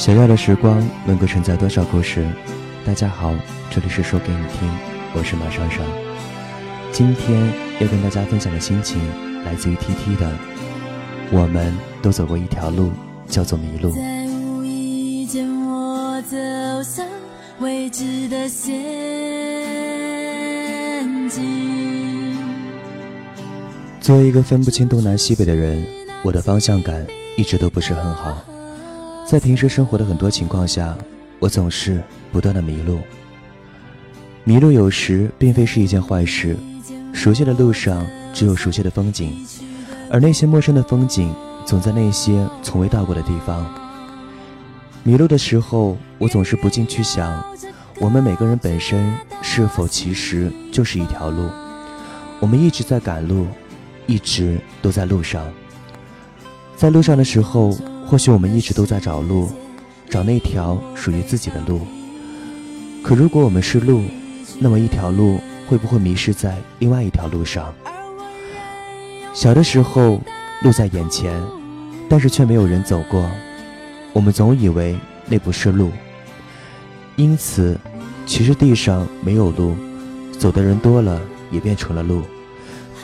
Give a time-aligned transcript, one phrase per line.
[0.00, 2.26] 小小的时光能够承载多少故事？
[2.86, 3.34] 大家好，
[3.70, 4.66] 这里是说给你听，
[5.12, 5.86] 我是马双双。
[6.90, 7.38] 今天
[7.80, 8.98] 要跟大家分享的心情
[9.44, 10.32] 来自于 T T 的。
[11.30, 12.90] 我们都走过一条路，
[13.28, 13.90] 叫做迷路。
[13.90, 16.34] 在无意间，我走
[16.82, 17.06] 向
[17.58, 18.72] 未知的陷
[21.28, 22.38] 阱。
[24.00, 25.84] 作为一个分不清东南西北的人，
[26.22, 28.42] 我的方向感一直都不是很好。
[29.30, 30.98] 在平时生活的很多情况下，
[31.38, 32.02] 我总是
[32.32, 32.98] 不断的迷路。
[34.42, 36.56] 迷路有时并非是一件坏事，
[37.12, 38.04] 熟悉的路上
[38.34, 39.46] 只有熟悉的风景，
[40.10, 41.32] 而那些陌生的风景
[41.64, 43.64] 总在那些从未到过的地方。
[45.04, 47.40] 迷路的时候，我总是不禁去想，
[48.00, 51.48] 我们每个人本身是否其实就是一条路？
[52.40, 53.46] 我们一直在赶路，
[54.08, 55.46] 一直都在路上。
[56.74, 57.78] 在路上的时候。
[58.10, 59.48] 或许我们一直都在找路，
[60.08, 61.82] 找那条属于自己的路。
[63.04, 64.02] 可如果我们是路，
[64.58, 67.72] 那么一条路会不会迷失在另外一条路上？
[69.32, 70.20] 小的时候，
[70.62, 71.40] 路在眼前，
[72.08, 73.30] 但是却没有人走过，
[74.12, 75.92] 我们总以为那不是路。
[77.14, 77.78] 因此，
[78.26, 79.76] 其实地上没有路，
[80.36, 81.20] 走的人多了，
[81.52, 82.22] 也变成了路。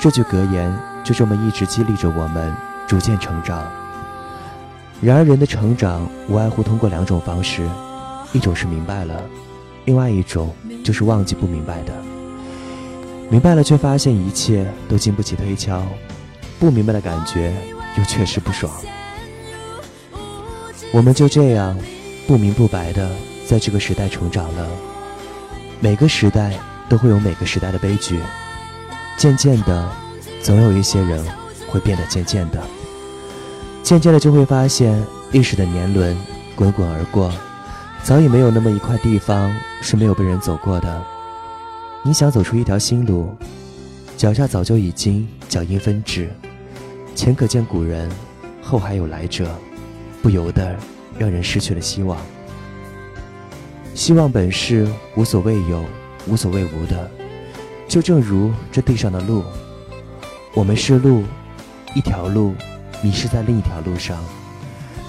[0.00, 2.52] 这句格言就这么一直激励着我们，
[2.88, 3.64] 逐渐成长。
[5.00, 7.68] 然而，人的成长无外乎通过两种方式，
[8.32, 9.22] 一种是明白了，
[9.84, 10.52] 另外一种
[10.84, 11.92] 就是忘记不明白的。
[13.30, 15.82] 明白了，却发现一切都经不起推敲；
[16.58, 17.54] 不明白的感觉
[17.96, 18.72] 又确实不爽。
[20.90, 21.78] 我们就这样
[22.26, 23.08] 不明不白的
[23.46, 24.66] 在这个时代成长了。
[25.78, 26.54] 每个时代
[26.88, 28.18] 都会有每个时代的悲剧，
[29.16, 29.88] 渐渐的，
[30.42, 31.24] 总有一些人
[31.68, 32.60] 会变得渐渐的。
[33.88, 36.14] 渐渐的就会发现，历史的年轮
[36.54, 37.32] 滚滚而过，
[38.02, 41.02] 早已没有那么一块地方是没有被人走过的。
[42.02, 43.34] 你想走出一条新路，
[44.14, 46.28] 脚下早就已经脚印纷至，
[47.14, 48.10] 前可见古人，
[48.60, 49.48] 后还有来者，
[50.20, 50.76] 不由得
[51.16, 52.18] 让人失去了希望。
[53.94, 54.86] 希望本是
[55.16, 55.82] 无所谓有、
[56.26, 57.10] 无所谓无的，
[57.88, 59.42] 就正如这地上的路，
[60.52, 61.24] 我们是路，
[61.94, 62.52] 一条路。
[63.02, 64.18] 迷失在另一条路上，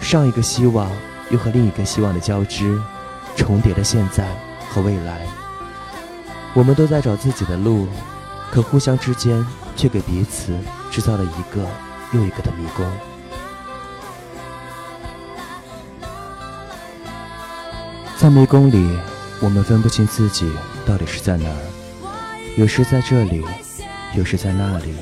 [0.00, 0.90] 上一个希望
[1.30, 2.78] 又和另一个希望的交织，
[3.36, 4.28] 重叠的现在
[4.68, 5.26] 和未来。
[6.54, 7.86] 我们都在找自己的路，
[8.50, 9.44] 可互相之间
[9.76, 10.56] 却给彼此
[10.90, 11.66] 制造了一个
[12.12, 12.86] 又一个的迷宫。
[18.16, 18.98] 在迷宫里，
[19.40, 20.50] 我们分不清自己
[20.84, 21.56] 到底是在哪儿，
[22.56, 23.44] 有时在这里，
[24.14, 24.94] 有时在那里。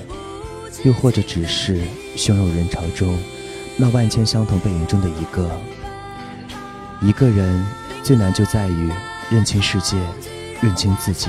[0.87, 1.83] 又或者只是
[2.17, 3.19] 汹涌人潮中
[3.77, 5.51] 那万千相同背影中的一个。
[7.03, 7.67] 一个人
[8.05, 8.89] 最难就在于
[9.29, 9.97] 认清世界，
[10.63, 11.29] 认清自己。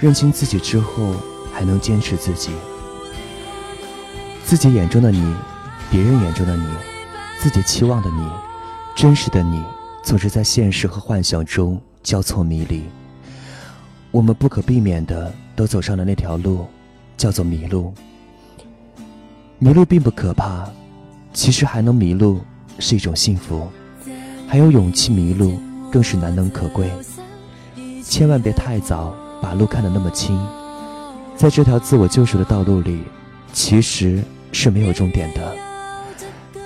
[0.00, 1.14] 认清自己之后，
[1.52, 2.50] 还能坚持自己。
[4.42, 5.36] 自己眼中的你，
[5.90, 6.66] 别人眼中的你，
[7.38, 8.26] 自己期望的你，
[8.96, 9.62] 真实的你，
[10.02, 12.84] 总是在现实和幻想中交错迷离。
[14.10, 16.66] 我们不可避免的都走上了那条路，
[17.18, 17.92] 叫做迷路。
[19.62, 20.68] 迷路并不可怕，
[21.32, 22.40] 其实还能迷路
[22.80, 23.68] 是一种幸福，
[24.48, 25.56] 还有勇气迷路
[25.88, 26.90] 更是难能可贵。
[28.02, 30.36] 千万别太早把路看得那么清，
[31.36, 33.04] 在这条自我救赎的道路里，
[33.52, 35.54] 其实是没有终点的。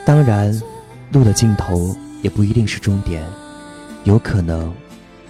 [0.06, 0.58] 当然，
[1.12, 3.22] 路的尽头也不一定是终点，
[4.04, 4.72] 有可能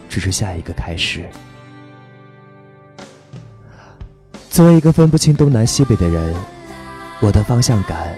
[0.09, 1.29] 只是下一个开始。
[4.51, 6.33] 作为一个分不清东南西北的人。
[7.21, 8.17] 我的方向感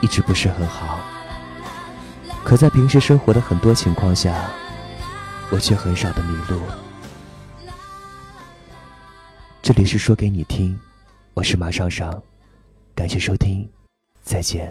[0.00, 0.98] 一直不是很好，
[2.42, 4.50] 可在平时生活的很多情况下，
[5.50, 6.60] 我却很少的迷路。
[9.60, 10.78] 这里是说给你听，
[11.34, 12.22] 我是马上上，
[12.94, 13.68] 感谢收听，
[14.22, 14.70] 再见。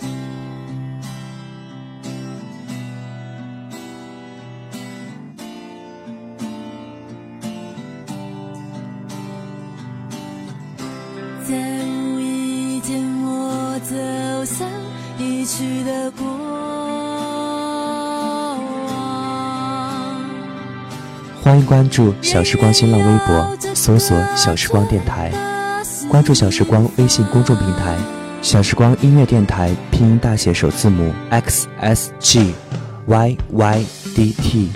[21.41, 25.31] 欢迎关注“小时光”新浪微博，搜索“小时光电台”，
[26.09, 27.95] 关注“小时光”微信公众平台
[28.41, 32.53] “小时光音乐电台”，拼音大写首字母 x s g
[33.07, 34.69] y y d t。